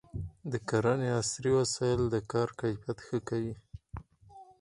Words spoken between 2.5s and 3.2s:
کیفیت ښه